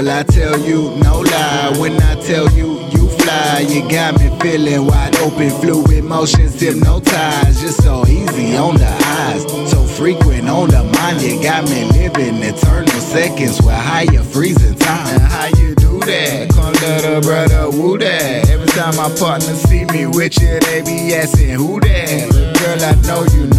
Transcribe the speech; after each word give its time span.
Girl, 0.00 0.08
I 0.08 0.22
tell 0.22 0.58
you, 0.58 0.96
no 0.96 1.20
lie. 1.20 1.76
When 1.78 2.00
I 2.00 2.14
tell 2.22 2.50
you, 2.52 2.80
you 2.88 3.06
fly. 3.20 3.66
You 3.68 3.86
got 3.86 4.18
me 4.18 4.30
feeling 4.40 4.86
wide 4.86 5.14
open, 5.16 5.50
fluid 5.50 6.04
motions, 6.04 6.58
hypnotized. 6.58 7.60
You're 7.60 7.70
so 7.70 8.06
easy 8.06 8.56
on 8.56 8.76
the 8.76 8.88
eyes, 8.88 9.42
so 9.70 9.84
frequent 9.84 10.48
on 10.48 10.70
the 10.70 10.84
mind. 10.84 11.20
You 11.20 11.42
got 11.42 11.68
me 11.68 11.84
living 11.84 12.42
eternal 12.42 12.88
seconds 12.88 13.60
with 13.60 13.74
higher 13.74 14.22
freezing 14.22 14.78
time. 14.78 15.06
And 15.06 15.22
how 15.22 15.48
you 15.60 15.74
do 15.74 16.00
that? 16.00 16.48
Come 16.48 16.72
little 16.72 17.20
brother, 17.20 17.68
woo 17.68 17.98
that? 17.98 18.48
Every 18.48 18.68
time 18.68 18.96
my 18.96 19.14
partner 19.20 19.54
see 19.54 19.84
me 19.84 20.06
with 20.06 20.40
you, 20.40 20.60
they 20.60 20.80
be 20.80 21.14
asking 21.14 21.56
who 21.56 21.78
that. 21.78 22.56
Girl, 22.58 22.80
I 22.82 22.94
know 23.06 23.24
you 23.36 23.49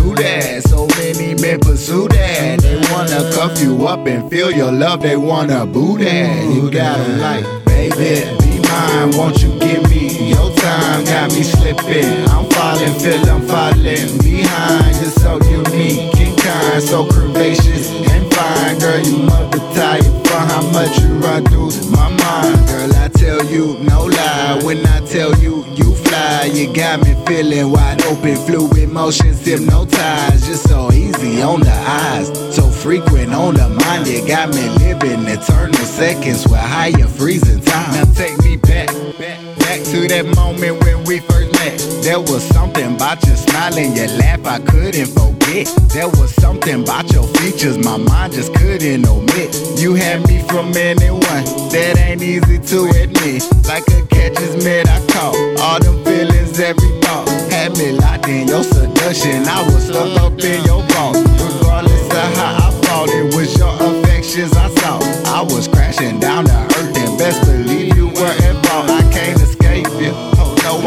you 3.60 3.88
up 3.88 4.06
and 4.08 4.30
feel 4.30 4.52
your 4.52 4.72
love. 4.72 5.02
They 5.02 5.16
wanna 5.18 5.66
boo 5.66 5.98
that. 5.98 6.54
You 6.54 6.70
got 6.70 6.98
them 6.98 7.20
like, 7.20 7.46
baby, 7.66 8.26
be 8.40 8.60
mine. 8.68 9.12
Won't 9.18 9.42
you 9.42 9.58
give 9.60 9.90
me 9.90 10.30
your 10.30 10.52
time? 10.56 11.04
Got 11.06 11.32
me 11.34 11.44
slipping. 11.44 12.26
I'm 12.30 12.50
falling, 12.52 12.94
feel 13.00 13.30
I'm 13.30 13.42
falling 13.48 14.18
behind. 14.20 14.96
You're 15.02 15.12
so 15.12 15.40
unique 15.50 16.16
and 16.20 16.38
kind, 16.38 16.84
so 16.84 17.06
curvaceous 17.06 17.90
and 18.10 18.34
fine. 18.34 18.80
Girl, 18.80 19.00
you 19.00 19.18
be 19.52 19.60
tired 19.76 20.06
for 20.28 20.40
how 20.52 20.62
much 20.72 21.00
you 21.02 21.10
run 21.20 21.44
through 21.46 21.72
my 21.92 22.10
mind. 22.10 22.68
Girl, 22.68 22.96
I 22.96 23.08
tell 23.10 23.46
you, 23.46 23.78
no 23.84 24.06
lie. 24.06 24.62
When 24.64 24.86
I 24.86 25.00
tell 25.06 25.36
you, 25.40 25.66
you 25.76 25.96
fly. 25.96 26.50
You 26.54 26.74
got 26.74 27.04
me 27.04 27.16
feeling 27.26 27.72
wide 27.72 28.02
open, 28.06 28.36
fluid 28.36 28.90
motions, 28.90 29.46
hypnotized. 29.46 30.48
You're 30.48 30.58
so 30.58 30.92
easy 30.92 31.42
on 31.42 31.62
the 31.62 31.72
eyes, 31.72 32.28
so 32.56 32.61
frequent 32.82 33.34
on 33.34 33.54
the 33.54 33.70
mind. 33.70 34.08
You 34.08 34.26
got 34.28 34.50
me 34.50 34.68
living 34.82 35.26
eternal 35.28 35.86
seconds 35.86 36.48
with 36.48 36.60
higher 36.60 37.08
freezing 37.08 37.62
time. 37.62 37.94
Now 37.94 38.06
take 38.14 38.38
me 38.44 38.58
back, 38.58 38.88
back, 39.20 39.38
back 39.60 39.80
to 39.94 40.08
that 40.08 40.26
moment 40.36 40.84
when 40.84 41.04
we 41.06 41.20
first 41.20 41.54
met. 41.62 41.78
There 42.02 42.20
was 42.20 42.44
something 42.50 42.96
about 42.96 43.24
your 43.26 43.36
smile 43.36 43.78
and 43.78 43.96
your 43.96 44.08
laugh 44.18 44.46
I 44.46 44.60
couldn't 44.60 45.14
forget. 45.14 45.70
There 45.94 46.10
was 46.10 46.34
something 46.42 46.82
about 46.84 47.12
your 47.14 47.28
features 47.38 47.78
my 47.78 47.98
mind 47.98 48.34
just 48.34 48.54
couldn't 48.56 49.08
omit. 49.08 49.54
You 49.78 49.94
had 49.94 50.26
me 50.28 50.42
from 50.50 50.76
anyone 50.76 51.46
that 51.70 51.98
ain't 52.00 52.24
easy 52.24 52.58
to 52.58 52.80
admit. 52.98 53.46
Like 53.68 53.86
a 53.94 54.02
catch 54.08 54.42
is 54.42 54.64
mid, 54.64 54.88
I 54.88 55.00
caught 55.14 55.36
all 55.62 55.80
them 55.80 56.04
feelings, 56.04 56.60
every 56.60 56.90
thought. 57.02 57.30
Had 57.52 57.78
me 57.78 57.92
locked 57.92 58.28
in 58.28 58.48
your 58.48 58.64
seduction. 58.64 59.46
I 59.46 59.62
was 59.66 59.86
stuck 59.86 60.18
up 60.20 60.40
in 60.40 60.64
your. 60.66 60.82
Regardless 61.02 61.91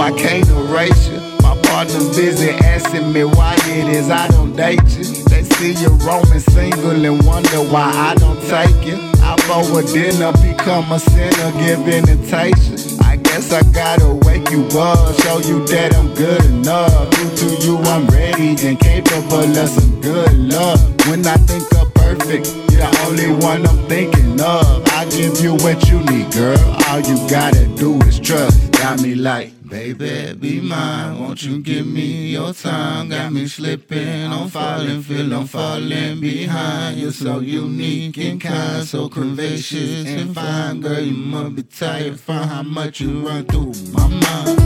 I 0.04 0.12
can't 0.12 0.46
erase 0.50 1.08
you. 1.08 1.18
My 1.40 1.58
partner's 1.62 2.14
busy 2.14 2.50
asking 2.50 3.10
me 3.10 3.24
why 3.24 3.54
it 3.60 3.88
is 3.88 4.10
I 4.10 4.28
don't 4.28 4.54
date 4.54 4.84
you. 4.98 5.04
They 5.32 5.42
see 5.44 5.72
you 5.72 5.88
roaming 6.04 6.40
single 6.40 7.02
and 7.06 7.24
wonder 7.24 7.60
why 7.72 7.90
I 7.90 8.14
don't 8.16 8.38
take 8.42 8.84
you. 8.84 8.98
I 9.24 9.34
for 9.48 9.80
a 9.80 9.82
dinner, 9.82 10.30
become 10.44 10.92
a 10.92 10.98
sinner, 10.98 11.52
give 11.52 11.88
invitation. 11.88 13.00
I 13.02 13.16
guess 13.16 13.50
I 13.50 13.62
gotta 13.72 14.20
wake 14.26 14.50
you 14.50 14.68
up, 14.78 15.18
show 15.22 15.38
you 15.38 15.66
that 15.68 15.96
I'm 15.96 16.14
good 16.14 16.44
enough. 16.44 17.10
Prove 17.12 17.34
to 17.38 17.46
you 17.64 17.78
I'm 17.78 18.06
ready 18.08 18.50
and 18.68 18.78
capable 18.78 19.56
of 19.56 19.68
some 19.70 20.02
good 20.02 20.36
love. 20.36 20.80
When 21.08 21.26
I 21.26 21.36
think 21.48 21.64
of 21.80 21.94
perfect, 21.94 22.52
you're 22.70 22.84
the 22.84 23.06
only 23.08 23.32
one 23.42 23.66
I'm 23.66 23.88
thinking 23.88 24.38
of. 24.38 24.86
I 24.92 25.06
give 25.08 25.40
you 25.40 25.54
what 25.64 25.88
you 25.88 26.00
need, 26.12 26.30
girl. 26.30 26.60
All 26.88 27.00
you 27.00 27.16
gotta 27.30 27.66
do 27.76 27.96
is 28.02 28.20
trust. 28.20 28.70
Got 28.72 29.00
me 29.00 29.14
like, 29.14 29.50
baby, 29.74 30.34
be 30.34 30.60
mine. 30.60 31.18
Won't 31.18 31.42
you 31.42 31.60
give 31.60 31.84
me 31.86 32.28
your 32.28 32.52
time? 32.52 33.08
Got 33.08 33.32
me 33.32 33.48
slipping, 33.48 34.24
I'm 34.32 34.48
falling, 34.48 35.02
feel 35.02 35.32
I'm 35.34 35.46
falling 35.46 36.20
behind. 36.20 36.96
You're 36.96 37.10
so 37.10 37.40
unique 37.40 38.16
and 38.18 38.40
kind, 38.40 38.84
so 38.84 39.08
curvaceous 39.08 40.06
and 40.06 40.32
fine, 40.32 40.80
girl. 40.80 41.00
You 41.00 41.16
must 41.16 41.56
be 41.56 41.62
tired 41.64 42.20
from 42.20 42.46
how 42.48 42.62
much 42.62 43.00
you 43.00 43.26
run 43.26 43.46
through 43.46 43.72
my 43.92 44.06
mind. 44.06 44.63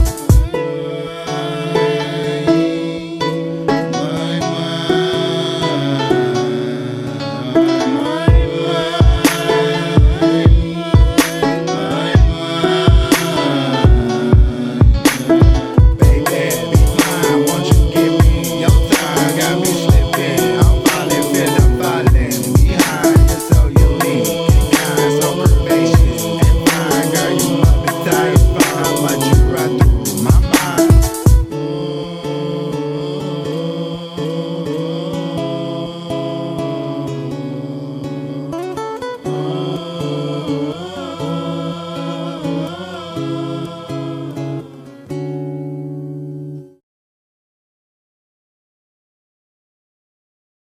salvation. 25.69 26.08